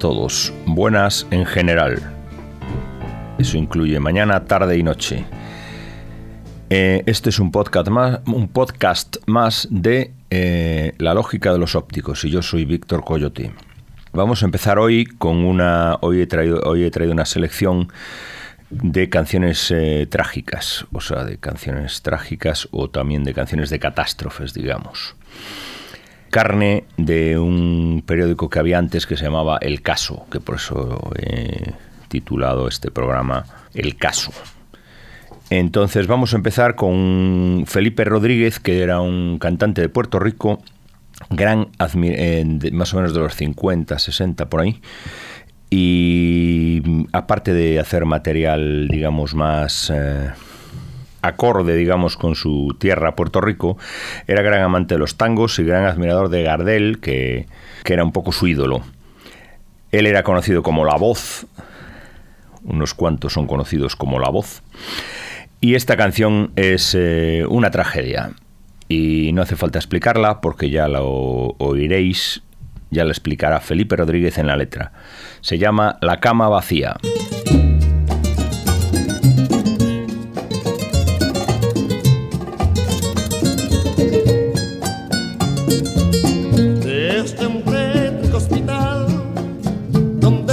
[0.00, 2.00] todos, buenas en general.
[3.38, 5.26] Eso incluye mañana, tarde y noche.
[6.70, 11.74] Eh, este es un podcast más, un podcast más de eh, La lógica de los
[11.74, 13.52] ópticos y yo soy Víctor Coyote.
[14.12, 15.98] Vamos a empezar hoy con una.
[16.00, 17.92] Hoy he traído, hoy he traído una selección
[18.70, 24.54] de canciones eh, trágicas, o sea, de canciones trágicas o también de canciones de catástrofes,
[24.54, 25.14] digamos
[26.30, 31.12] carne de un periódico que había antes que se llamaba El Caso, que por eso
[31.16, 31.74] he
[32.08, 33.44] titulado este programa
[33.74, 34.32] El Caso.
[35.50, 40.62] Entonces vamos a empezar con Felipe Rodríguez, que era un cantante de Puerto Rico,
[41.28, 41.68] gran
[42.72, 44.80] más o menos de los 50, 60 por ahí.
[45.68, 49.90] Y aparte de hacer material, digamos, más...
[49.94, 50.30] Eh,
[51.22, 53.78] acorde, digamos, con su tierra, Puerto Rico,
[54.26, 57.46] era gran amante de los tangos y gran admirador de Gardel, que,
[57.84, 58.82] era un poco su ídolo.
[59.90, 61.46] Él era conocido como La Voz,
[62.62, 64.62] unos cuantos son conocidos como La Voz,
[65.60, 68.32] y esta canción es eh, una tragedia.
[68.88, 72.42] Y no hace falta explicarla porque ya lo oiréis,
[72.90, 74.92] ya la explicará Felipe Rodríguez en la letra.
[75.42, 76.96] Se llama La cama vacía.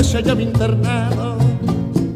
[0.07, 1.37] Mi internado,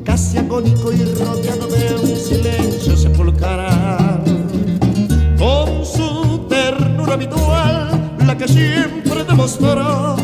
[0.05, 4.23] casi agónico y rodeado de un silencio sepulcral.
[5.37, 10.15] Con su ternura habitual, la que siempre demostró,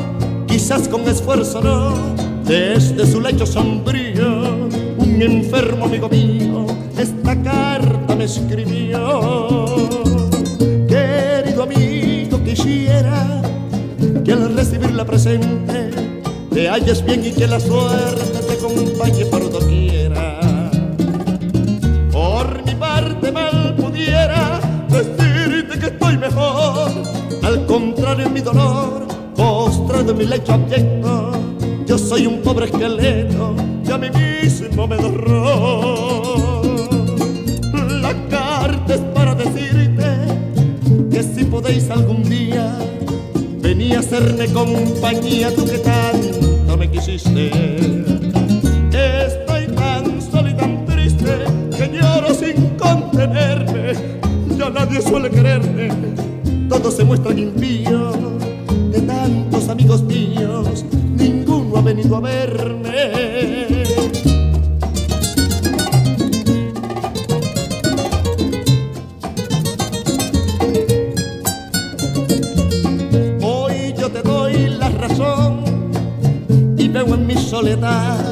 [0.47, 1.93] quizás con esfuerzo no,
[2.45, 6.67] desde su lecho sombrío, un enfermo amigo mío,
[6.97, 9.65] esta carta me escribió.
[10.87, 13.41] Querido amigo, quisiera
[14.23, 15.76] que al recibirla presente
[16.57, 20.39] te halles bien y que la suerte te acompañe por doquiera.
[22.11, 24.59] Por mi parte mal pudiera
[24.89, 26.91] decirte que estoy mejor,
[27.43, 31.31] al contrario mi dolor, postrado en mi lecho abyecto,
[31.85, 35.09] yo soy un pobre esqueleto que a mí mismo me da
[38.01, 40.07] La carta es para decirte
[41.11, 42.79] que si podéis algún día
[43.59, 46.46] venir a hacerme compañía, tú que tanto
[46.77, 47.51] me quisiste.
[48.91, 51.45] Estoy tan solo y tan triste
[51.75, 53.93] que lloro sin contenerme.
[54.57, 55.89] Ya nadie suele quererme,
[56.69, 58.15] todos se muestran impíos.
[58.91, 60.85] De tantos amigos míos,
[77.57, 78.23] soledad,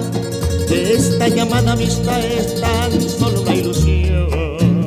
[0.69, 4.85] que esta llamada amistad es tan solo una ilusión.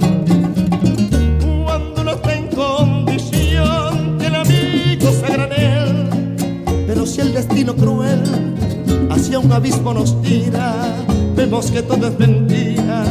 [1.65, 6.09] Cuando no está en condición que el amigo se granel,
[6.87, 8.23] pero si el destino cruel
[9.11, 10.73] hacia un abismo nos tira,
[11.35, 13.05] vemos que todo es mentira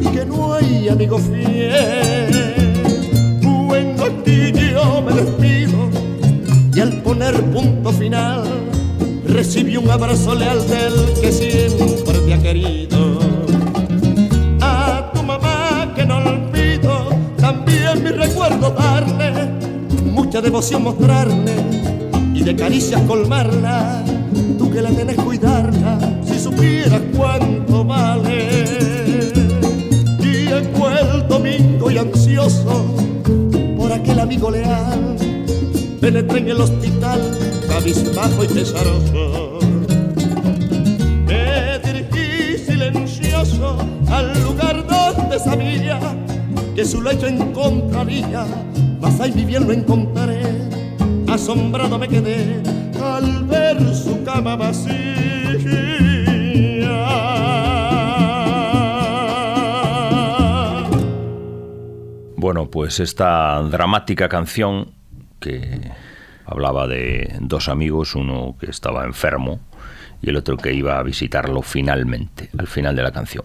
[0.00, 2.56] y que no hay amigo fiel.
[3.40, 5.78] Bueno, aquí yo me despido
[6.74, 8.71] y al poner punto final
[9.32, 13.18] recibí un abrazo leal del que siempre te ha querido.
[14.60, 19.32] A tu mamá que no olvido, también mi recuerdo darle,
[20.04, 21.54] mucha devoción mostrarle
[22.34, 24.04] y de caricias colmarla.
[24.58, 28.48] Tú que la tenés cuidarla, si supieras cuánto vale.
[30.20, 32.94] Y el domingo y ansioso
[33.76, 35.16] por aquel amigo leal,
[36.00, 37.51] penetré en el hospital
[37.82, 39.58] cabizbajo y pesaroso.
[41.26, 43.76] Me dirigí silencioso
[44.08, 45.98] al lugar donde sabía
[46.76, 48.46] que su lecho encontraría,
[49.00, 50.42] mas ahí mi bien lo encontraré.
[51.28, 52.62] Asombrado me quedé
[53.02, 54.92] al ver su cama vacía.
[62.36, 65.01] Bueno, pues esta dramática canción
[66.52, 69.60] hablaba de dos amigos, uno que estaba enfermo
[70.22, 73.44] y el otro que iba a visitarlo finalmente, al final de la canción.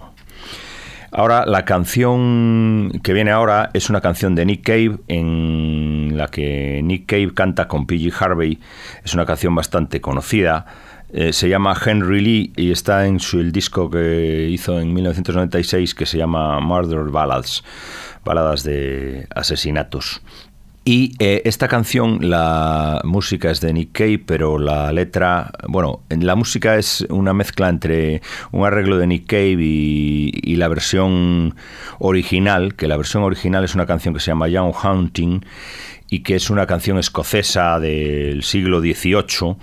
[1.12, 6.82] Ahora, la canción que viene ahora es una canción de Nick Cave en la que
[6.84, 8.60] Nick Cave canta con PG Harvey.
[9.04, 10.66] Es una canción bastante conocida.
[11.14, 15.96] Eh, se llama Henry Lee y está en su el disco que hizo en 1996
[15.96, 17.64] que se llama Murder Ballads,
[18.26, 20.22] baladas de asesinatos.
[20.88, 26.34] Y eh, esta canción, la música es de Nick Cave, pero la letra, bueno, la
[26.36, 28.22] música es una mezcla entre
[28.54, 31.56] un arreglo de Nick Cave y, la versión
[32.00, 35.42] original, que la versión original es una canción que se llama Young Hunting
[36.10, 39.58] y que es una canción escocesa del siglo XVIII.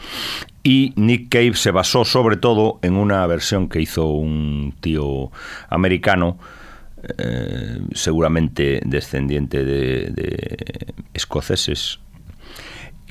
[0.63, 5.33] Y Nick Cave se basó sobre todo en una versión que hizo un tío
[5.71, 6.37] americano
[7.19, 12.01] eh, seguramente descendiente de, escoceses,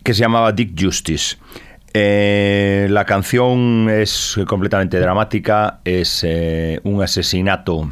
[0.04, 1.38] que se llamaba Dick Justice.
[1.94, 7.92] Eh, la canción es completamente dramática, es eh, un asesinato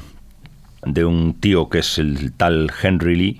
[0.83, 3.39] de un tío que es el tal Henry Lee,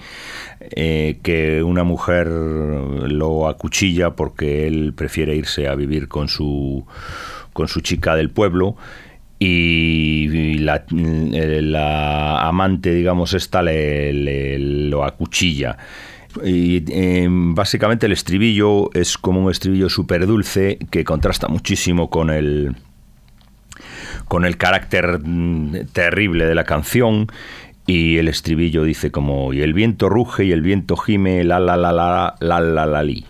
[1.24, 6.86] que una mujer lo acuchilla porque él prefiere irse a vivir con su,
[7.54, 8.78] con su chica del pueblo
[9.44, 15.78] y la, amante, digamos, esta le, lo acuchilla.
[16.46, 22.30] Y em, básicamente el estribillo es como un estribillo súper dulce que contrasta muchísimo con
[22.30, 22.76] el,
[24.28, 27.26] con el carácter mm, terrible de la canción.
[27.88, 31.76] Y el estribillo dice como, y el viento ruge y el viento gime, la la
[31.76, 33.26] la la la la la li.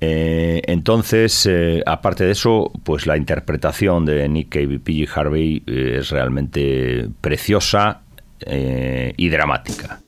[0.00, 5.62] Eh, entonces, eh, aparte de eso, pues la interpretación de Nick Cave y PG Harvey
[5.66, 8.02] eh, es realmente preciosa
[8.46, 10.00] y dramática.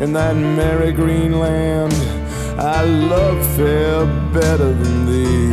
[0.00, 1.92] in that merry green land.
[2.58, 5.50] I love fair better than thee.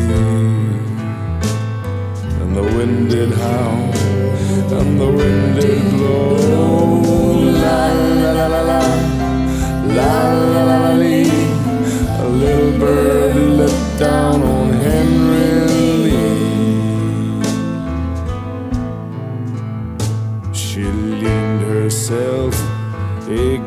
[2.41, 3.91] And the wind did howl,
[4.79, 6.35] and the wind did blow.
[7.63, 7.87] La
[8.23, 8.81] la la la la,
[9.97, 10.13] la
[10.53, 11.17] la la la.
[12.23, 14.36] A little bird let down.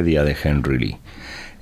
[0.00, 0.96] De Henry Lee.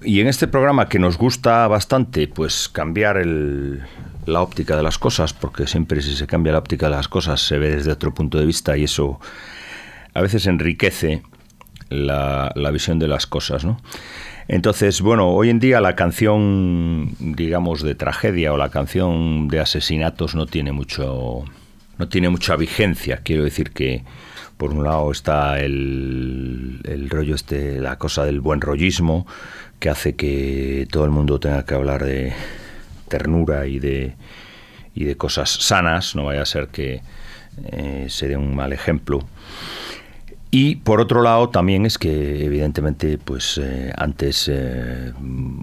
[0.02, 5.32] Y en este programa que nos gusta bastante, pues cambiar la óptica de las cosas,
[5.32, 8.38] porque siempre si se cambia la óptica de las cosas se ve desde otro punto
[8.38, 9.20] de vista y eso
[10.14, 11.22] a veces enriquece
[11.88, 13.80] la, la visión de las cosas, ¿no?
[14.48, 20.34] Entonces, bueno, hoy en día la canción, digamos, de tragedia o la canción de asesinatos
[20.34, 21.44] no tiene mucho,
[21.98, 23.20] no tiene mucha vigencia.
[23.22, 24.02] Quiero decir que
[24.60, 29.26] por un lado está el, el rollo este, la cosa del buen rollismo,
[29.78, 32.34] que hace que todo el mundo tenga que hablar de
[33.08, 34.16] ternura y de,
[34.94, 37.00] y de cosas sanas, no vaya a ser que
[37.72, 39.20] eh, se dé un mal ejemplo.
[40.52, 45.12] Y por otro lado también es que evidentemente pues eh, antes eh,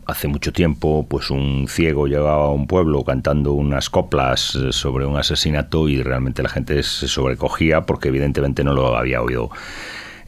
[0.05, 5.05] hace mucho tiempo pues un ciego llegaba a un pueblo cantando unas coplas eh, sobre
[5.05, 9.49] un asesinato y realmente la gente se sobrecogía porque evidentemente no lo había oído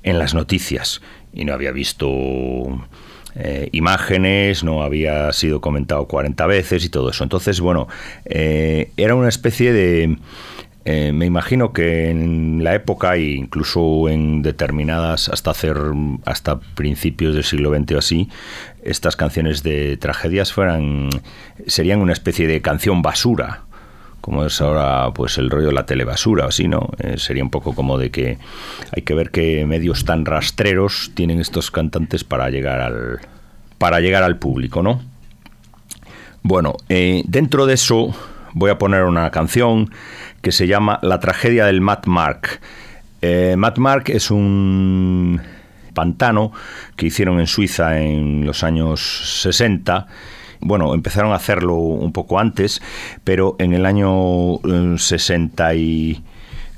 [0.03, 1.01] en las noticias
[1.31, 2.09] y no había visto
[3.71, 7.23] imágenes, no había sido comentado 40 veces y todo eso.
[7.23, 7.87] Entonces, bueno,
[8.25, 10.17] era una especie de
[10.91, 15.77] eh, me imagino que en la época e incluso en determinadas, hasta hacer
[16.25, 18.29] hasta principios del siglo XX o así,
[18.81, 21.11] estas canciones de tragedias fueran
[21.67, 23.65] serían una especie de canción basura
[24.19, 26.89] como es ahora pues el rollo de la telebasura o así, ¿no?
[26.97, 28.39] Eh, sería un poco como de que
[28.91, 33.19] hay que ver qué medios tan rastreros tienen estos cantantes para llegar al
[33.77, 35.03] para llegar al público, ¿no?
[36.41, 38.15] Bueno, eh, dentro de eso
[38.53, 39.91] voy a poner una canción
[40.41, 42.59] que se llama La tragedia del Matt Mark.
[43.21, 45.41] Eh, Matt Mark es un
[45.93, 46.51] pantano
[46.95, 50.07] que hicieron en Suiza en los años 60.
[50.61, 52.81] Bueno, empezaron a hacerlo un poco antes,
[53.23, 54.59] pero en el año
[54.97, 56.23] 60 eh, y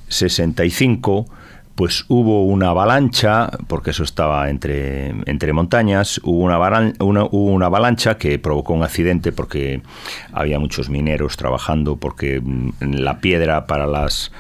[0.08, 1.26] 65
[1.76, 6.60] pues hubo una avalancha, porque eso estaba entre, entre montañas, hubo una,
[7.00, 9.82] una, hubo una avalancha que provocó un accidente porque
[10.34, 14.32] había muchos mineros trabajando, porque mm, la piedra para las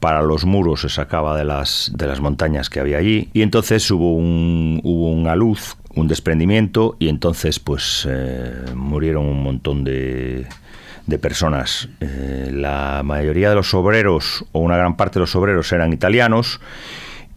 [0.00, 3.28] para los muros se sacaba de las, de las montañas que había allí.
[3.34, 9.42] Y entonces hubo, un, hubo una luz, un desprendimiento y entonces pues eh, murieron un
[9.42, 10.46] montón de,
[11.10, 11.90] de personas.
[12.00, 16.60] Eh, la mayoría de los obreros, o una gran parte de los obreros, eran italianos.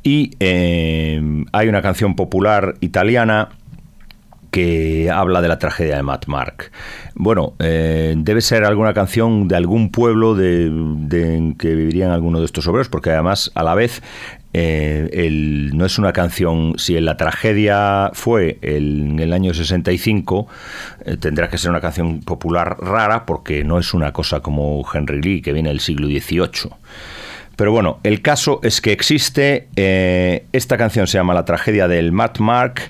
[0.04, 3.50] Y eh, hay una canción popular italiana
[4.52, 6.72] que habla de la tragedia de Matt Mark.
[7.16, 12.46] Bueno, eh, debe ser alguna canción de algún pueblo de, en que vivirían algunos de
[12.46, 14.04] estos obreros, porque además a la vez
[14.54, 20.48] eh, no es una canción, si la tragedia fue en el año 65,
[21.06, 25.22] eh, tendrá que ser una canción popular rara porque no es una cosa como Henry
[25.22, 26.72] Lee que viene del siglo XVIII.
[27.56, 32.40] Pero bueno, el caso es que existe, esta canción se llama La tragedia del Matt
[32.40, 32.82] Mark,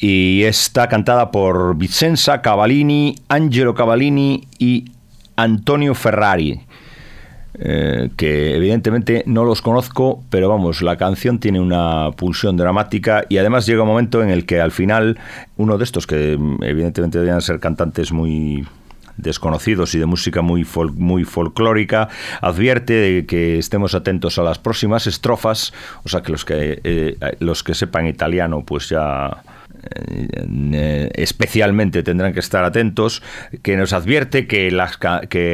[0.00, 4.90] y está cantada por Vicenza Cavallini, Angelo Cavallini y
[5.36, 6.60] Antonio Ferrari.
[7.56, 13.38] Eh, que evidentemente no los conozco, pero vamos, la canción tiene una pulsión dramática y
[13.38, 15.20] además llega un momento en el que al final
[15.56, 18.66] uno de estos que mm, evidentemente debían ser cantantes muy
[19.16, 22.08] desconocidos y de música muy, muy folclórica,
[22.40, 27.36] advierte de que estemos atentos a las próximas estrofas, o sea que los que, eh,
[27.38, 29.44] los que sepan italiano pues ya
[31.14, 33.22] especialmente tendrán que estar atentos,
[33.62, 34.98] que nos advierte que, las,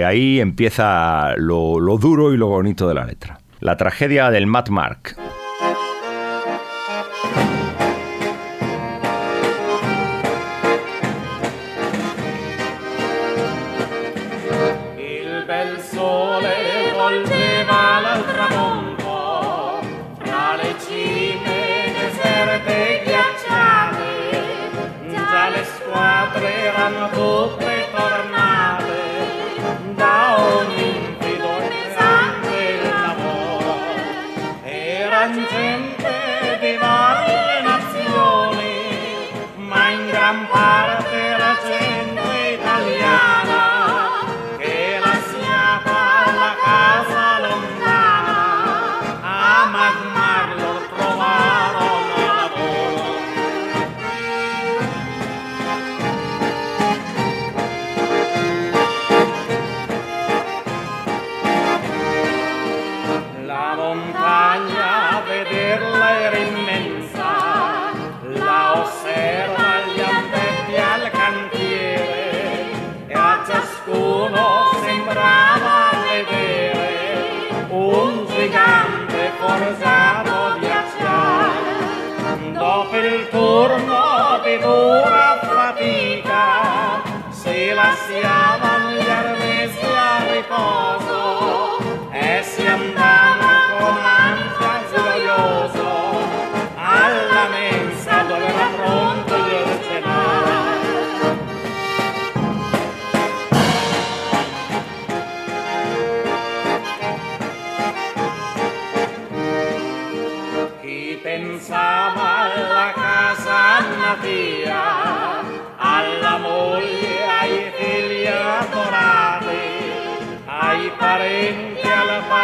[0.07, 3.41] ahí empieza lo, lo duro y lo bonito de la letra.
[3.61, 5.17] La tragedia del Matt Mark.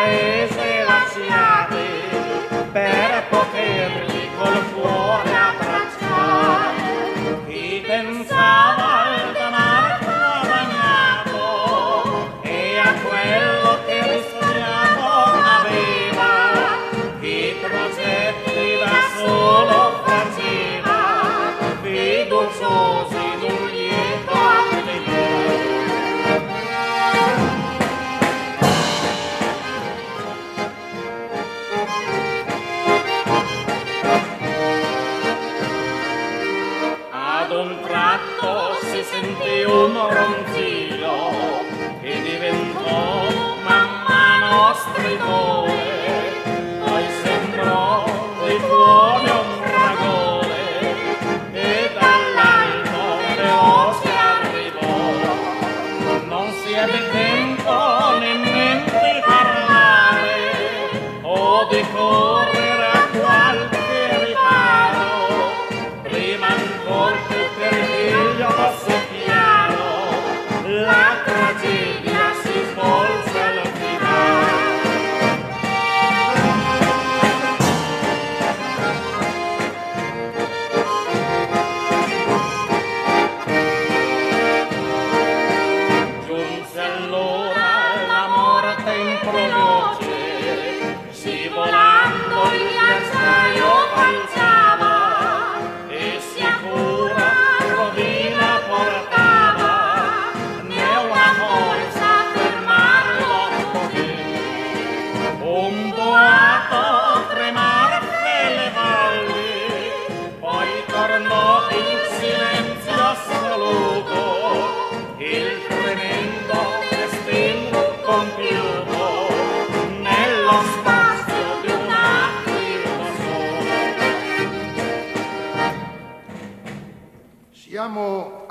[0.07, 0.56] Al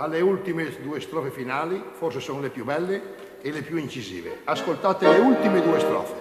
[0.06, 4.42] alle ultime due strofe finali, forse sono le più belle e le più incisive.
[4.44, 6.14] Ascoltate le ultime due strofe.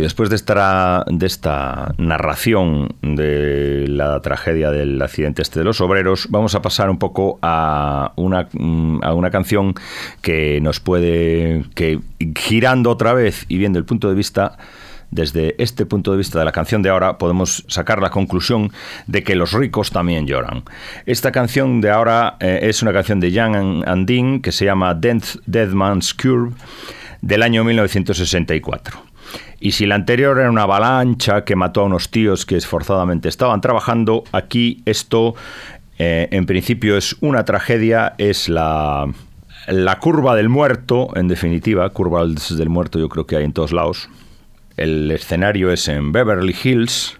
[0.00, 0.36] Y después de
[1.26, 6.98] esta, narración de la tragedia del accidente este de los obreros, vamos a pasar un
[6.98, 9.74] poco a una, mm, a una canción
[10.22, 12.00] que nos puede, que
[12.34, 14.56] girando otra vez y viendo el punto de vista
[15.10, 18.72] desde este punto de vista de la canción de ahora podemos sacar la conclusión
[19.06, 20.62] de que los ricos también lloran.
[21.04, 25.22] Esta canción de ahora eh, es una canción de Jan Andin que se llama Dead,
[25.44, 26.54] Dead Man's Curve
[27.20, 29.09] del año 1964.
[29.60, 33.60] Y si la anterior era una avalancha que mató a unos tíos que esforzadamente estaban
[33.60, 35.34] trabajando, aquí esto
[35.98, 39.06] eh, en principio es una tragedia, es la,
[39.66, 43.72] la curva del muerto, en definitiva, curvas del muerto yo creo que hay en todos
[43.72, 44.08] lados.
[44.76, 47.18] El escenario es en Beverly Hills.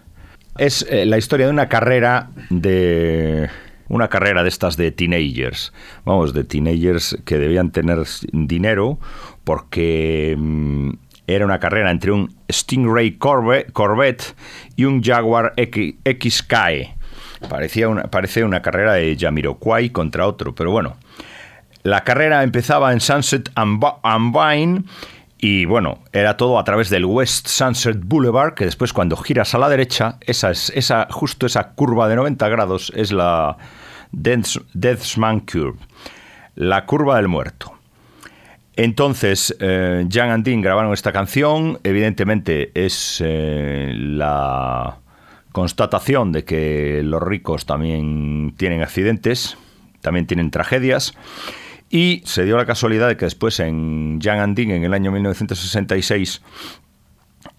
[0.57, 3.49] Es eh, la historia de una carrera de
[3.87, 5.73] una carrera de estas de teenagers,
[6.05, 8.99] vamos, de teenagers que debían tener dinero
[9.43, 10.91] porque mm,
[11.27, 14.35] era una carrera entre un Stingray Corve- Corvette
[14.75, 16.95] y un Jaguar X, XKE.
[17.49, 20.97] Parecía una, parece una carrera de Jamiroquai contra otro, pero bueno.
[21.83, 23.83] La carrera empezaba en Sunset and,
[24.33, 24.83] Vine
[25.39, 29.57] Y bueno, era todo a través del West Sunset Boulevard, que después cuando giras a
[29.57, 33.57] la derecha, esa es esa justo esa curva de 90 grados es la
[34.11, 35.79] Death's, Deathsman Curve,
[36.53, 37.73] la curva del muerto.
[38.83, 41.77] Entonces, eh, Jan and Dean grabaron esta canción.
[41.83, 44.97] Evidentemente es eh, la
[45.51, 49.55] constatación de que los ricos también tienen accidentes,
[50.01, 51.13] también tienen tragedias.
[51.91, 56.41] Y se dio la casualidad de que después en Jan and en el año 1966,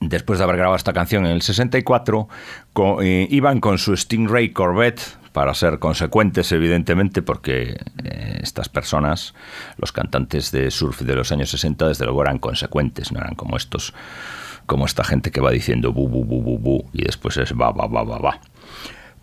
[0.00, 2.28] después de haber grabado esta canción en el 64,
[2.72, 5.02] co- eh, iban con su Stingray Corvette,
[5.32, 9.34] para ser consecuentes, evidentemente, porque eh, estas personas,
[9.78, 13.56] los cantantes de surf de los años 60, desde luego eran consecuentes, no eran como
[13.56, 13.94] estos,
[14.66, 17.70] como esta gente que va diciendo bu, bu, bu, bu, bu, y después es va,
[17.72, 18.40] va, va, va, va.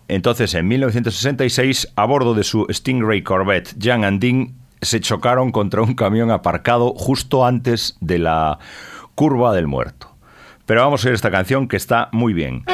[0.08, 5.82] Entonces, en 1966, a bordo de su Stingray Corvette, Jan and Dean se chocaron contra
[5.82, 8.58] un camión aparcado justo antes de la
[9.14, 10.08] curva del muerto.
[10.66, 12.64] Pero vamos a oír esta canción que está muy bien.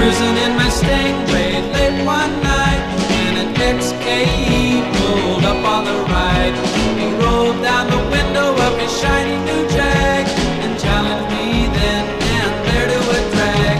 [0.00, 6.54] Cruising in my Stingray late one night when an XKE pulled up on the right.
[7.00, 10.24] He rolled down the window of his shiny new Jag
[10.64, 12.04] and challenged me then
[12.38, 13.76] and there to a drag.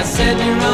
[0.00, 0.73] I said, "You're on,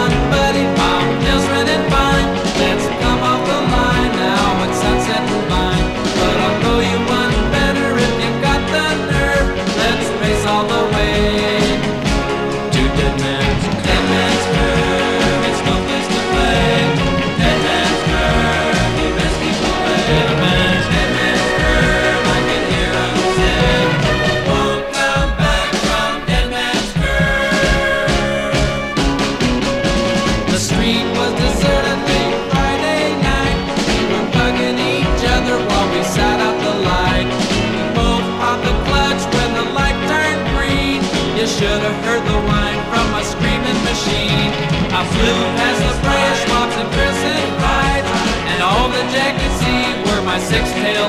[50.51, 51.07] six-tail.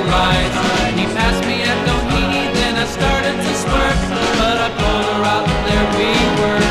[0.94, 1.80] He passed me at
[2.54, 4.02] then I started to swerve,
[4.38, 6.62] but I pulled her out, and there we were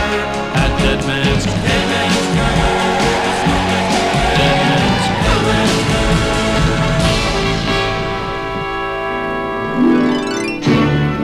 [0.62, 2.28] at Dead Man's Dead Man's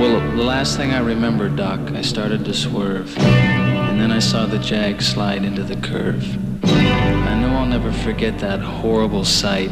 [0.01, 3.17] Well, the last thing I remember, Doc, I started to swerve.
[3.19, 6.25] And then I saw the Jag slide into the curve.
[6.65, 9.71] I know I'll never forget that horrible sight.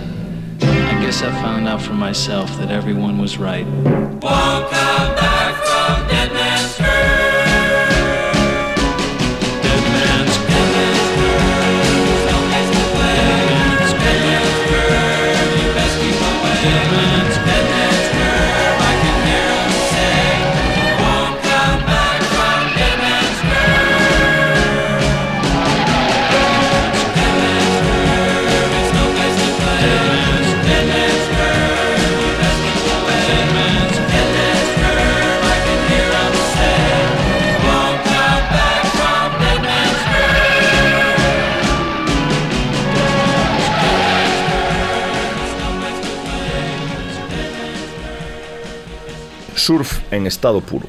[1.04, 3.66] I guess I found out for myself that everyone was right.
[4.22, 6.43] Back from
[49.64, 50.86] surf en estado puro.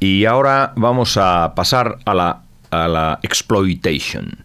[0.00, 4.44] Y ahora vamos a pasar a la, a la exploitation.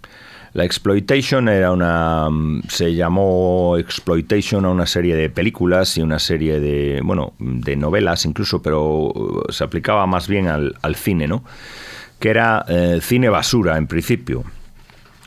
[0.53, 2.29] La exploitation era una.
[2.29, 7.01] mm, se llamó exploitation a una serie de películas y una serie de.
[7.01, 11.43] bueno, de novelas incluso, pero uh, se aplicaba más bien al, al cine, ¿no?
[12.19, 14.43] Que era eh, cine basura en principio.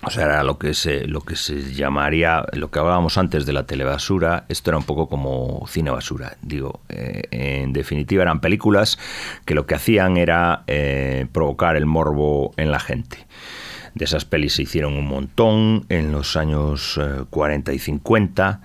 [0.04, 3.52] O sea, era lo que se, lo que se llamaría, lo que hablábamos antes de
[3.52, 6.36] la telebasura, esto era un poco como cine basura.
[6.42, 8.98] Digo, eh, en definitiva eran películas
[9.44, 13.18] que lo que hacían era eh, provocar el morbo en la gente.
[13.94, 18.60] De esas pelis se hicieron un montón en los años eh, 40 y 50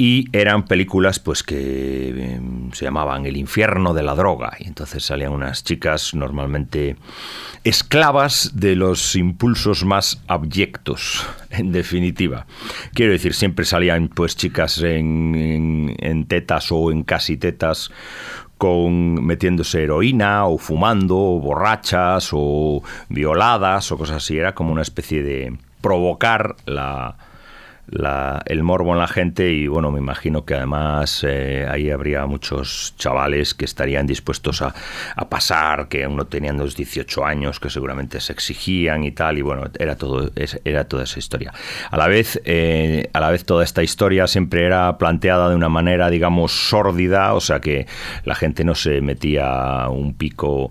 [0.00, 1.56] y eran películas pues que
[2.36, 2.40] eh,
[2.72, 4.56] se llamaban El infierno de la droga.
[4.60, 6.94] Y entonces salían unas chicas normalmente
[7.64, 12.46] esclavas de los impulsos más abyectos en definitiva.
[12.94, 17.90] Quiero decir siempre salían pues chicas en, en- en tetas o en casi tetas
[18.56, 24.38] con metiéndose heroína o fumando o borrachas o violadas o cosas así.
[24.38, 27.16] Era como una especie de provocar la
[28.46, 32.94] el morbo en la gente y bueno, me imagino que además eh, ahí habría muchos
[32.96, 34.74] chavales que estarían dispuestos a,
[35.28, 39.42] pasar, que aún no tenían los 18 años, que seguramente se exigían y tal, y
[39.42, 40.30] bueno, era todo
[40.64, 41.52] era toda esa historia.
[41.90, 45.68] A la vez, eh, a la vez toda esta historia siempre era planteada de una
[45.68, 47.86] manera, digamos, sórdida, o sea que
[48.24, 50.70] la gente no se metía un pico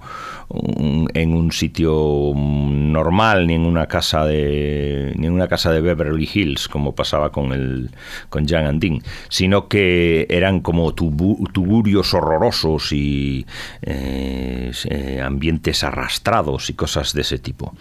[0.50, 6.30] en un sitio normal ni en una casa de ni en una casa de Beverly
[6.34, 7.90] Hills como pasaba con el
[8.30, 13.46] con Jan and Dean, sino que eran como tubu- tuburios horrorosos y
[13.82, 17.74] eh, eh, ambientes arrastrados y cosas de ese tipo.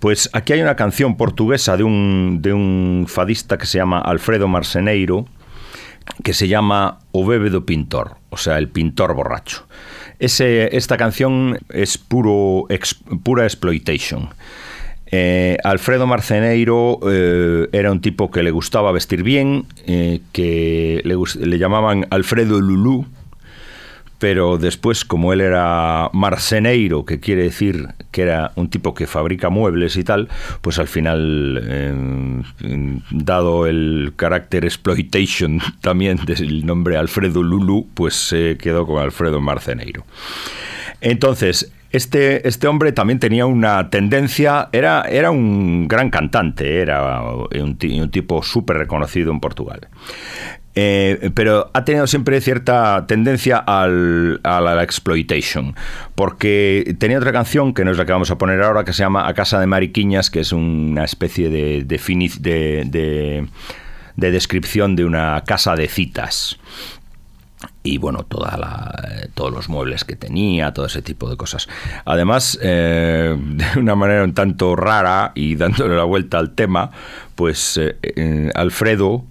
[0.00, 4.48] Pues aquí hay una canción portuguesa de un, de un fadista que se llama Alfredo
[4.48, 5.26] Marceneiro,
[6.24, 9.66] que se llama O bebe do pintor, o sea, el pintor borracho.
[10.22, 12.68] Ese, esta canción es puro
[13.24, 14.28] pura exploitation.
[15.10, 21.16] Eh, Alfredo Marceneiro eh, era un tipo que le gustaba vestir bien, eh, que le,
[21.44, 23.04] le llamaban Alfredo Lulú,
[24.22, 29.50] pero después, como él era marceneiro, que quiere decir que era un tipo que fabrica
[29.50, 30.28] muebles y tal,
[30.60, 38.56] pues al final, eh, dado el carácter exploitation también del nombre Alfredo Lulu, pues se
[38.58, 40.04] quedó con Alfredo Marceneiro.
[41.00, 47.76] Entonces, este, este hombre también tenía una tendencia, era, era un gran cantante, era un,
[47.80, 49.88] un tipo súper reconocido en Portugal.
[50.74, 55.74] Eh, pero ha tenido siempre cierta tendencia al, a la, exploitation,
[56.14, 59.02] porque tenía otra canción que no es la que vamos a poner ahora, que se
[59.02, 61.98] llama A Casa de Mariquiñas, que es una especie de, de,
[62.40, 63.46] de- de-
[64.16, 66.58] de descripción de una casa de citas
[67.84, 71.68] y bueno, toda la, todos los muebles que tenía, todo ese tipo de cosas.
[72.04, 73.36] Además, eh,
[73.74, 76.90] de una manera un tanto rara y dándole la vuelta al tema,
[77.34, 79.24] pues eh, Alfredo,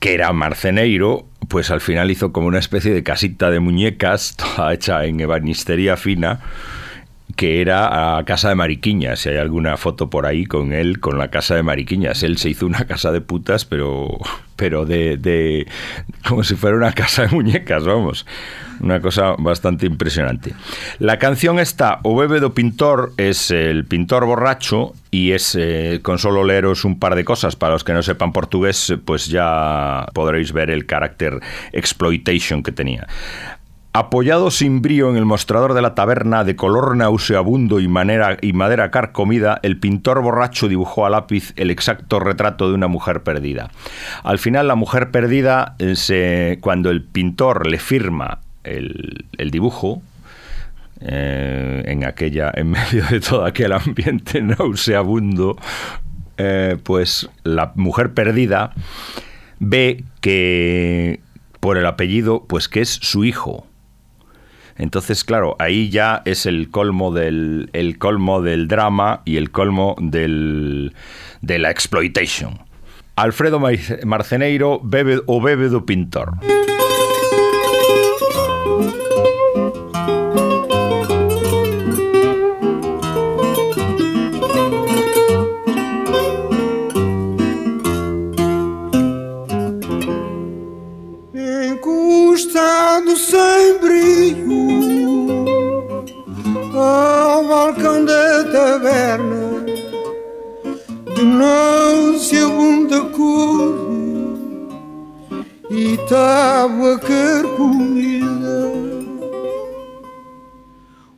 [0.00, 4.72] que era marceneiro, pues al final hizo como una especie de casita de muñecas, toda
[4.72, 6.40] hecha en ebanistería fina,
[7.36, 9.20] que era a Casa de Mariquiñas.
[9.20, 12.22] Si hay alguna foto por ahí con él, con la Casa de Mariquiñas.
[12.22, 14.18] Él se hizo una casa de putas, pero,
[14.56, 15.66] pero de, de
[16.26, 18.26] como si fuera una casa de muñecas, vamos.
[18.80, 20.54] Una cosa bastante impresionante.
[20.98, 26.18] La canción esta, O Bebe do Pintor, es el pintor borracho y es, eh, con
[26.18, 30.52] solo leeros un par de cosas, para los que no sepan portugués, pues ya podréis
[30.52, 31.40] ver el carácter
[31.72, 33.06] exploitation que tenía.
[33.92, 38.52] Apoyado sin brío en el mostrador de la taberna, de color nauseabundo y, manera, y
[38.52, 43.72] madera carcomida, el pintor borracho dibujó a lápiz el exacto retrato de una mujer perdida.
[44.22, 50.02] Al final, la mujer perdida, eh, se- cuando el pintor le firma el, dibujo,
[51.00, 55.56] eh, en aquella, en medio de todo aquel ambiente nauseabundo,
[56.38, 58.72] eh, pues la mujer perdida
[59.58, 61.18] ve que
[61.58, 63.66] por el apellido, pues que es su hijo.
[64.76, 69.96] Entonces, claro, ahí ya es el colmo del, el colmo del drama y el colmo
[70.00, 70.94] del,
[71.42, 72.58] de la exploitation.
[73.16, 76.34] Alfredo Mar- Marceneiro bebe o bebe do pintor.
[91.80, 93.69] Encostado sem
[96.82, 99.64] ao balcão da taberna
[101.14, 103.74] de nauseabunda cor
[105.70, 108.72] e tábua carcomida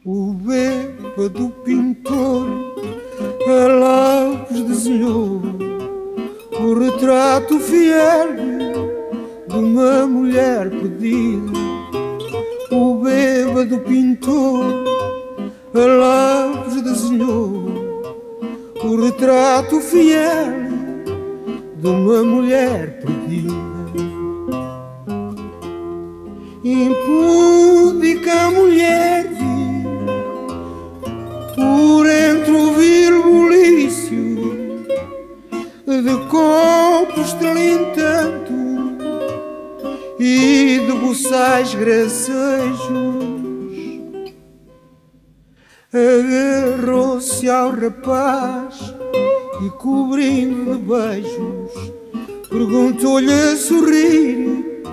[0.05, 2.72] o bêbado pintor
[3.48, 5.42] a lápis desenhou
[6.61, 8.29] o retrato fiel
[9.48, 11.53] de uma mulher perdida.
[12.70, 14.64] O bêbado pintor
[15.74, 17.64] lápis desenhou
[18.85, 20.52] o retrato fiel
[21.76, 23.52] de uma mulher perdida.
[26.62, 29.32] Impúdica mulher
[31.54, 34.76] por entre o vil bulício
[35.87, 38.52] de copos estrelintando
[40.18, 43.21] e de buçais gracejos
[45.92, 48.94] agarrou-se ao rapaz
[49.64, 51.92] e cobrindo de beijos
[52.48, 54.85] perguntou-lhe a sorrir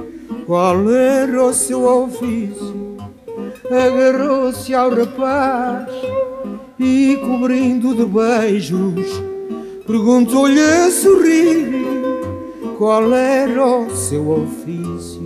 [0.45, 2.97] qual era o seu ofício
[3.71, 5.89] agarrou-se ao rapaz
[6.79, 9.21] e cobrindo de beijos
[9.87, 11.99] perguntou-lhe a sorrir
[12.77, 15.21] qual era o seu ofício.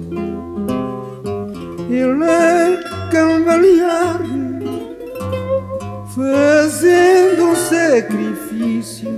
[1.88, 2.80] Ele é
[3.12, 4.22] cambalear,
[6.15, 9.10] fazendo um sacrifício,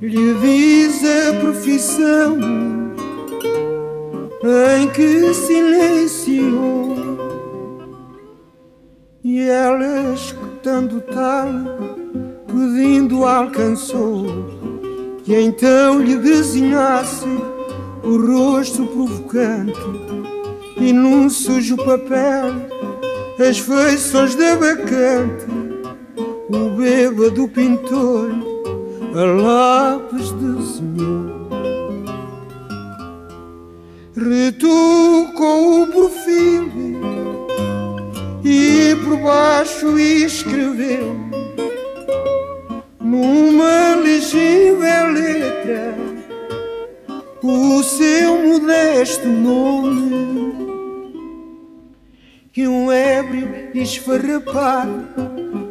[0.00, 2.38] lhe diz a profissão
[4.78, 6.96] em que silenciou.
[9.22, 11.48] E ela, escutando tal,
[12.46, 14.26] pedindo, alcançou
[15.24, 17.26] que então lhe desenhasse
[18.04, 19.80] o rosto provocante
[20.76, 22.76] e num sujo papel
[23.38, 25.46] as feições da bacante.
[26.48, 28.30] O bêbado pintor
[29.14, 31.36] a lápis desenhou.
[34.16, 36.72] Retucou o perfil
[38.44, 41.14] e por baixo escreveu
[43.00, 45.94] numa legível letra
[47.42, 50.65] o seu modesto nome
[52.56, 55.06] que um ébrio esfarrapado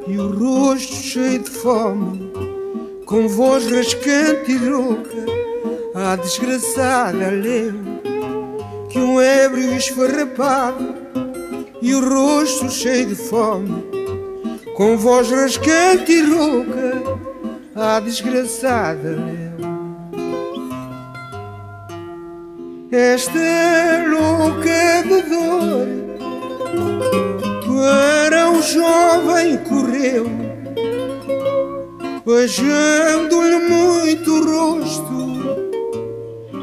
[0.07, 2.31] e o rosto cheio de fome
[3.07, 5.25] com voz rascante e rouca
[5.95, 7.73] a desgraçada leu
[8.87, 10.93] que um ébrio esfarrapado
[11.81, 13.83] e o rosto cheio de fome
[14.75, 17.01] com voz rascante e rouca
[17.75, 19.55] a desgraçada leu.
[22.91, 26.04] Esta louca de dor
[27.85, 30.25] para o jovem correu
[32.25, 35.13] beijando-lhe muito o rosto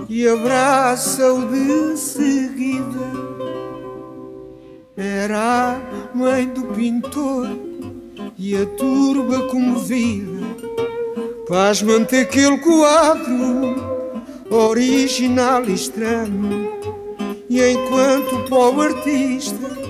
[0.09, 3.07] e abraça-o de seguida.
[4.97, 7.49] Era a mãe do pintor
[8.37, 10.43] e a turba comovida
[11.49, 13.77] pasmante aquele quadro
[14.51, 16.73] original e estranho.
[17.49, 19.82] E enquanto o pobre artista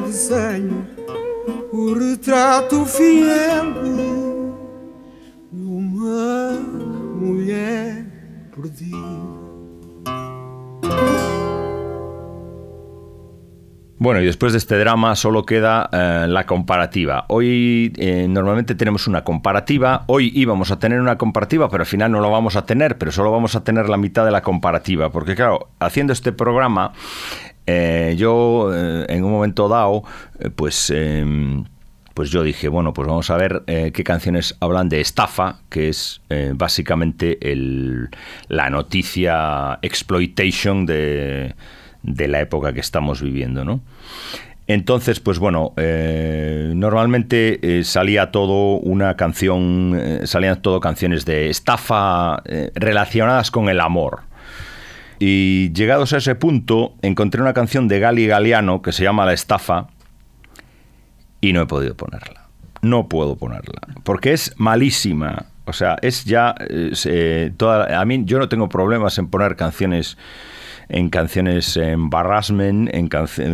[0.00, 0.86] desenho
[1.72, 3.72] o retrato fiel
[5.50, 6.60] de uma
[7.18, 8.04] mulher
[8.54, 9.40] perdida
[14.02, 17.26] Bueno, y después de este drama solo queda eh, la comparativa.
[17.28, 22.10] Hoy eh, normalmente tenemos una comparativa, hoy íbamos a tener una comparativa, pero al final
[22.10, 25.10] no lo vamos a tener, pero solo vamos a tener la mitad de la comparativa,
[25.10, 26.94] porque claro, haciendo este programa,
[27.70, 30.02] eh, yo eh, en un momento dado,
[30.38, 30.90] eh, pues...
[30.90, 31.64] em,
[32.12, 36.20] pues yo dije, bueno, pues vamos a ver qué canciones hablan de estafa, que es
[36.54, 38.08] básicamente el-
[38.48, 41.54] la noticia exploitation de,
[42.02, 43.80] de la época que estamos viviendo, ¿no?
[44.66, 45.72] Entonces, pues bueno,
[46.74, 52.42] normalmente salía todo una canción, salían todo canciones de estafa
[52.74, 54.29] relacionadas con el amor.
[55.20, 59.34] Y llegados a ese punto, encontré una canción de Gali Galiano que se llama La
[59.34, 59.88] estafa,
[61.40, 62.48] y no he podido ponerla.
[62.82, 63.80] No puedo ponerla.
[64.04, 65.46] Porque es malísima.
[65.66, 66.54] O sea, es ya.
[66.58, 70.16] eh, toda, a mí, yo no tengo problemas en poner canciones.
[70.88, 73.08] En canciones en barrasmen, en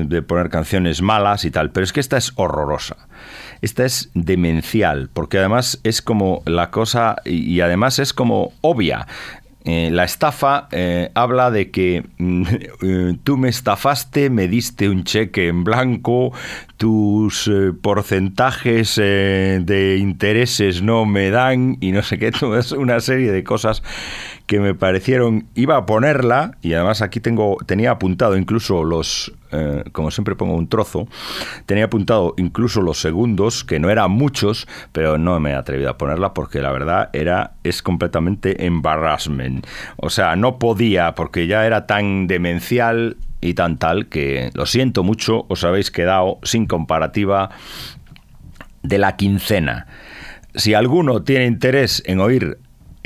[0.09, 1.71] de poner canciones malas y tal.
[1.71, 2.97] Pero es que esta es horrorosa.
[3.61, 5.11] Esta es demencial.
[5.13, 7.17] Porque además es como la cosa.
[7.25, 9.07] Y además es como obvia.
[9.69, 12.43] Eh, la estafa eh, habla de que mm,
[12.83, 16.33] eh, tú me estafaste, me diste un cheque en blanco,
[16.77, 17.51] tus
[17.81, 23.43] porcentajes de intereses no me dan y no sé qué, todo es una serie de
[23.43, 23.83] cosas
[24.47, 29.83] que me parecieron, iba a ponerla y además aquí tengo, tenía apuntado incluso los, eh,
[29.91, 31.09] como siempre pongo un trozo,
[31.67, 35.99] tenía apuntado incluso los segundos, que no eran muchos, pero no me he atrevido a
[35.99, 39.67] ponerla porque la verdad era, es completamente embarrassment.
[39.97, 45.03] O sea, no podía porque ya era tan demencial y tan tal que, lo siento
[45.03, 47.51] mucho, os habéis quedado sin comparativa
[48.83, 49.89] de la quincena.
[50.55, 52.59] Si alguno tiene interés en oír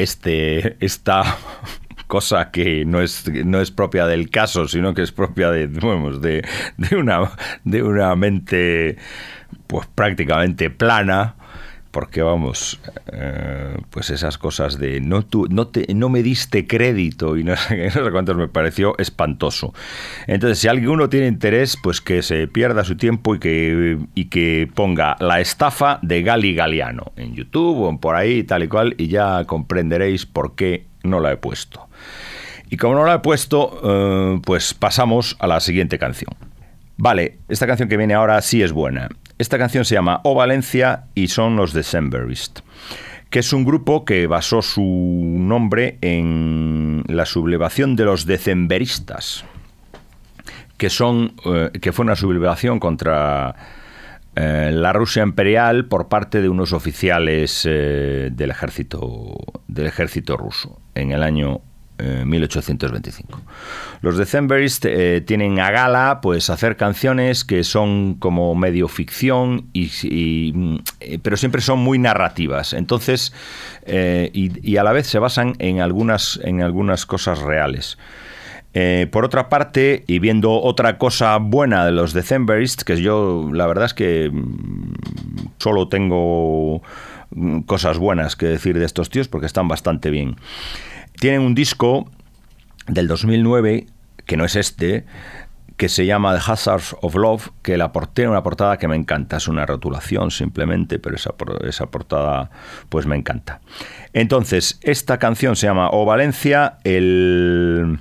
[0.02, 1.22] este, esta
[2.06, 6.44] cosa que no es, no es propia del caso, sino que es propia de, de,
[6.76, 7.30] de una,
[7.64, 8.96] de una mente
[9.66, 11.36] pues prácticamente plana,
[11.90, 12.80] porque vamos,
[13.12, 17.56] eh, pues esas cosas de no, tú, no, te, no me diste crédito y no
[17.56, 19.74] sé, no sé cuántos me pareció espantoso.
[20.26, 24.70] Entonces, si alguno tiene interés, pues que se pierda su tiempo y que, y que
[24.74, 29.08] ponga la estafa de Gali Galiano en YouTube o por ahí tal y cual y
[29.08, 31.88] ya comprenderéis por qué no la he puesto.
[32.68, 36.32] Y como no la he puesto, eh, pues pasamos a la siguiente canción.
[36.96, 39.08] Vale, esta canción que viene ahora sí es buena.
[39.40, 42.60] Esta canción se llama O Valencia y son los Decemberist.
[43.30, 49.46] que es un grupo que basó su nombre en la sublevación de los decemberistas,
[50.76, 53.54] que, son, eh, que fue una sublevación contra
[54.36, 59.38] eh, la Rusia imperial por parte de unos oficiales eh, del, ejército,
[59.68, 61.62] del ejército ruso en el año
[62.00, 63.40] eh, 1825.
[64.02, 70.80] Los Decemberists eh, tienen a gala pues hacer canciones que son como medio ficción y,
[71.00, 72.72] eh, pero siempre son muy narrativas.
[72.72, 73.32] Entonces
[73.86, 77.98] eh, y, a la vez se basan en algunas en algunas cosas reales.
[78.72, 83.66] Eh, por otra parte, y viendo otra cosa buena de los Decemberists, que yo la
[83.66, 84.94] verdad es que mm,
[85.58, 86.80] solo tengo
[87.30, 90.36] mm, cosas buenas que decir de estos tíos porque están bastante bien.
[91.20, 92.10] Tienen un disco
[92.88, 93.86] del 2009,
[94.26, 95.04] que no es este,
[95.76, 99.36] que se llama The Hazards of Love, que la tiene una portada que me encanta.
[99.36, 101.34] Es una rotulación simplemente, pero esa,
[101.66, 102.50] esa portada
[102.88, 103.60] pues me encanta.
[104.12, 107.98] Entonces, esta canción se llama O Valencia, el...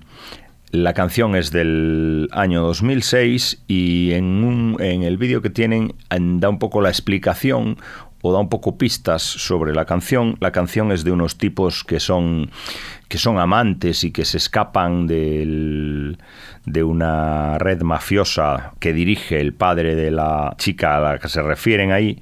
[0.72, 6.40] La canción es del año 2006 y en, un- en el vídeo que tienen en-
[6.40, 7.78] da un poco la explicación
[8.22, 10.36] o da un poco pistas sobre la canción.
[10.40, 12.52] La canción es de unos tipos que son,
[13.08, 16.18] que son amantes y que se escapan del-
[16.66, 21.42] de una red mafiosa que dirige el padre de la chica a la que se
[21.42, 22.22] refieren ahí.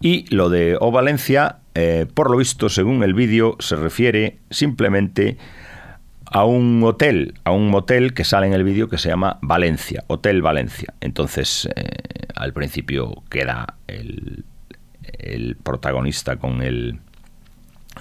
[0.00, 5.38] Y lo de O Valencia, eh, por lo visto, según el vídeo, se refiere simplemente
[6.26, 10.04] a un hotel, a un motel que sale en el vídeo que se llama Valencia,
[10.08, 10.92] Hotel Valencia.
[11.00, 14.44] Entonces, eh, al principio queda el,
[15.18, 17.00] el protagonista con el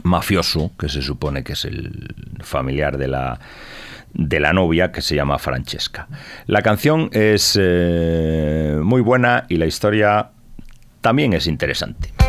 [0.03, 3.39] mafioso, que se supone que es el familiar de la,
[4.13, 6.07] de la novia, que se llama Francesca.
[6.47, 10.29] La canción es eh, muy buena y la historia
[11.01, 12.22] también es interesante.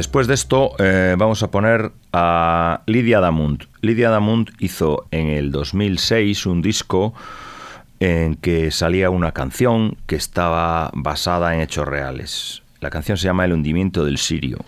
[0.00, 3.64] Después de esto eh, vamos a poner a Lidia Damund.
[3.82, 7.12] Lidia Damund hizo en el 2006 un disco
[7.98, 12.62] en que salía una canción que estaba basada en hechos reales.
[12.80, 14.60] La canción se llama El hundimiento del Sirio.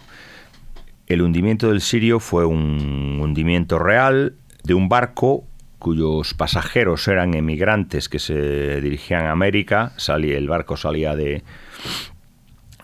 [1.07, 5.45] El hundimiento del Sirio fue un hundimiento real de un barco
[5.79, 9.95] cuyos pasajeros eran emigrantes que se dirigían a América.
[10.07, 11.43] El barco salía de,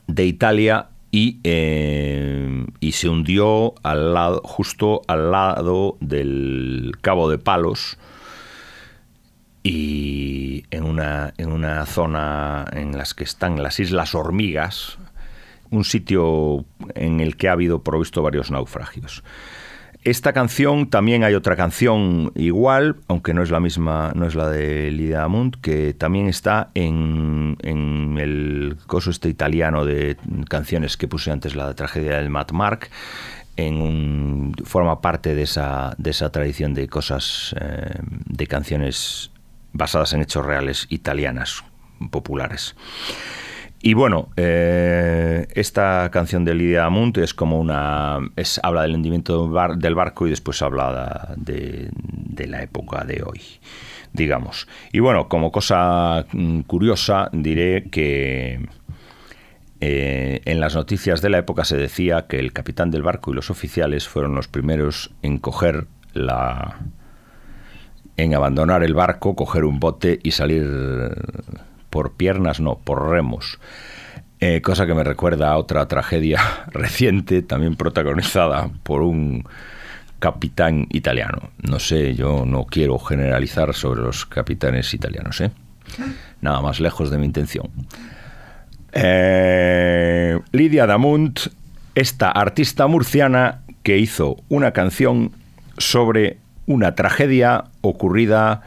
[0.06, 7.38] de Italia y, eh, y se hundió al lado, justo al lado del Cabo de
[7.38, 7.98] Palos
[9.62, 14.98] y en una, en una zona en las que están las Islas Hormigas,
[15.70, 19.22] un sitio en el que ha habido provisto varios naufragios.
[20.04, 24.48] Esta canción, también hay otra canción igual, aunque no es la misma, no es la
[24.48, 30.16] de Lidia Amund, que también está en, en el coso este italiano de
[30.48, 32.90] canciones que puse antes, la tragedia del Matt Mark,
[33.56, 39.32] en forma parte de esa, de esa tradición de cosas, eh, de canciones
[39.72, 41.64] basadas en hechos reales italianas
[42.10, 42.76] populares.
[43.80, 48.18] Y bueno, eh, esta canción de Lidia Amunt es como una.
[48.34, 53.04] Es, habla del hundimiento del, bar- del barco y después habla de, de la época
[53.04, 53.40] de hoy,
[54.12, 54.66] digamos.
[54.92, 58.66] Y bueno, como cosa mm, curiosa, diré que
[59.80, 63.34] eh, en las noticias de la época se decía que el capitán del barco y
[63.34, 66.78] los oficiales fueron los primeros en coger la.
[68.16, 70.64] en abandonar el barco, coger un bote y salir
[71.90, 73.58] por piernas, no, por remos.
[74.40, 79.44] Eh, cosa que me recuerda a otra tragedia reciente, también protagonizada por un
[80.18, 81.50] capitán italiano.
[81.62, 85.50] No sé, yo no quiero generalizar sobre los capitanes italianos, ¿eh?
[86.40, 87.68] Nada más lejos de mi intención.
[88.92, 91.40] Eh, Lidia Damunt,
[91.94, 95.32] esta artista murciana que hizo una canción
[95.78, 98.62] sobre una tragedia ocurrida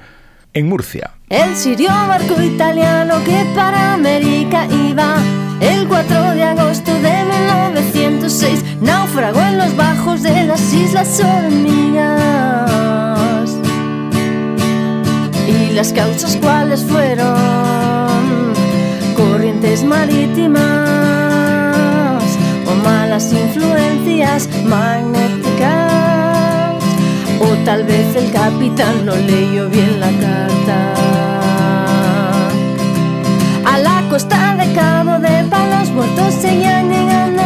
[0.53, 1.11] en Murcia.
[1.29, 5.15] El sirio barco italiano que para América iba
[5.61, 12.69] el 4 de agosto de 1906 naufragó en los bajos de las Islas Hormigas.
[15.47, 18.53] Y las causas cuáles fueron
[19.15, 20.61] corrientes marítimas
[22.65, 25.40] o malas influencias magnéticas
[27.41, 30.93] o tal vez el capitán no leyó bien la carta.
[33.65, 37.43] A la costa de Cabo de Palos muertos seguían llegando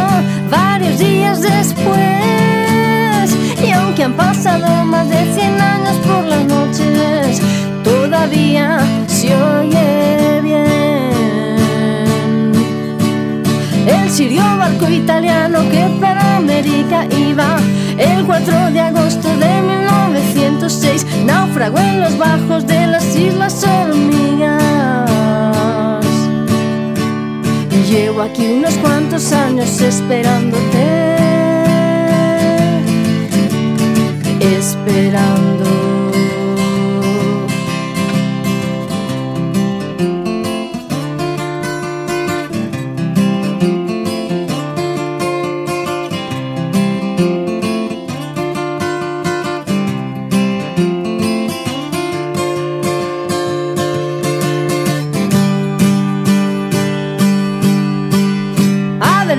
[0.50, 3.30] varios días después.
[3.64, 7.42] Y aunque han pasado más de 100 años por las noches,
[7.84, 10.25] todavía se oye
[14.06, 17.58] El sirio barco italiano que para América iba
[17.98, 25.10] el 4 de agosto de 1906 naufragó en los bajos de las Islas Hormigas.
[27.72, 31.16] Y llevo aquí unos cuantos años esperándote,
[34.40, 35.85] esperando.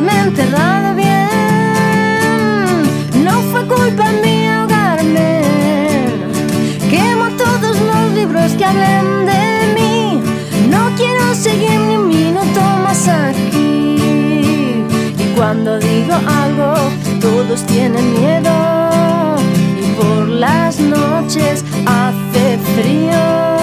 [0.06, 1.24] Haberme enterrado bien.
[3.24, 5.42] No fue culpa mía ahogarme.
[6.90, 10.22] Quemo todos los libros que hablen de mí.
[10.68, 13.96] No quiero seguir ni un minuto más aquí.
[15.18, 16.74] Y cuando digo algo,
[17.20, 19.36] todos tienen miedo.
[19.80, 23.55] Y por las noches hace frío.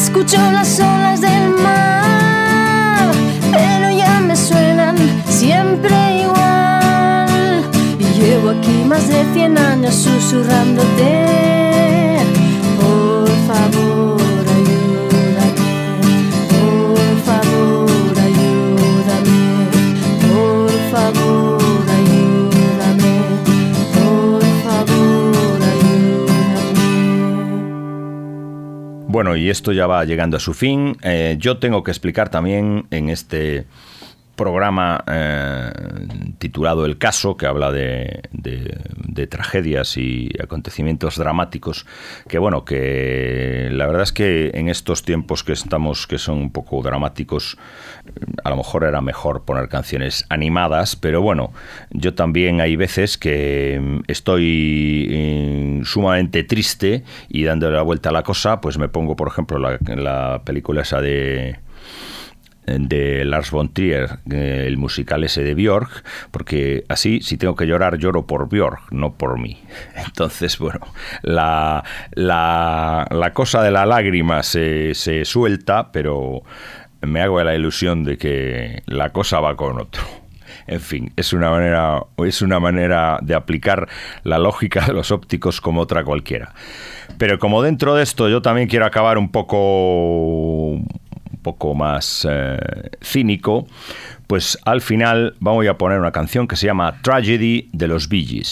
[0.00, 3.10] Escucho las olas del mar,
[3.50, 4.96] pero ya me suenan
[5.28, 7.64] siempre igual.
[7.98, 11.67] Y llevo aquí más de 100 años susurrándote.
[29.18, 30.96] Bueno, y esto ya va llegando a su fin.
[31.02, 33.66] Eh, yo tengo que explicar también en este
[34.38, 35.70] programa eh,
[36.38, 41.86] titulado El caso, que habla de, de- tragedias y acontecimientos dramáticos,
[42.28, 46.52] que bueno, que la verdad es que en estos tiempos que estamos, que son un
[46.52, 47.58] poco dramáticos,
[48.44, 51.52] a lo mejor era mejor poner canciones animadas, pero bueno,
[51.90, 58.12] yo también hay veces que mm, estoy eh, sumamente triste y dándole la vuelta a
[58.12, 61.58] la cosa, pues me pongo, por ejemplo, la, la película esa de
[62.78, 67.66] de Lars von Trier, eh, el musical ese de Björk, porque así si tengo que
[67.66, 69.60] llorar lloro por Björk, no por mí.
[69.96, 70.80] Entonces, bueno,
[71.22, 76.42] la, la, cosa de la lágrima se, se suelta, pero
[77.02, 80.02] me hago la ilusión de que la cosa va con otro.
[80.66, 83.88] En fin, es una manera, es una manera de aplicar
[84.22, 86.52] la lógica de los ópticos como otra cualquiera.
[87.16, 90.78] Pero como dentro de esto yo también quiero acabar un poco
[91.48, 92.58] poco más eh,
[93.00, 93.66] cínico,
[94.26, 98.42] pues al final vamos a poner una canción que se llama Tragedy de los Bee.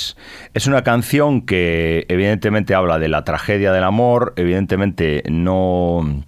[0.55, 6.25] Es una canción que evidentemente habla de la tragedia del amor, evidentemente no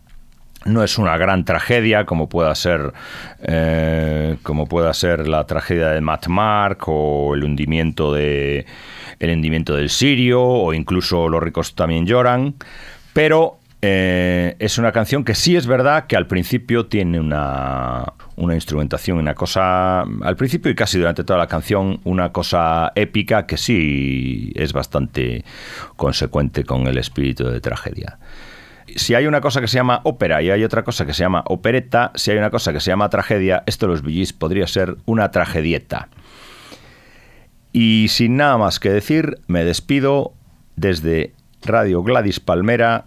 [0.66, 2.93] no es una gran tragedia como pueda ser
[3.41, 8.66] eh, como pueda ser la tragedia de Matt Mark o el hundimiento de
[9.21, 12.57] el hundimiento del Sirio o incluso los ricos también lloran
[13.14, 18.55] pero eh, es una canción que sí es verdad que al principio tiene una, una
[18.55, 23.57] instrumentación, una cosa, al principio y casi durante toda la canción, una cosa épica que
[23.57, 25.45] sí es bastante
[25.97, 28.18] consecuente con el espíritu de tragedia
[28.97, 31.45] si hay una cosa que se llama ópera y hay otra cosa que se llama
[31.47, 34.97] opereta, si hay una cosa que se llama tragedia, esto de los Billys podría ser
[35.07, 36.09] una tragedieta.
[37.72, 40.33] Y sin nada más que decir, me despido
[40.76, 43.07] desde Radio Gladys Palmera,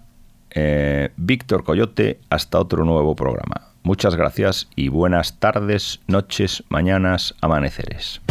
[0.54, 3.72] eh, Víctor Coyote, hasta otro nuevo programa.
[3.84, 8.22] Muchas gracias y buenas tardes, noches, mañanas, amaneceres.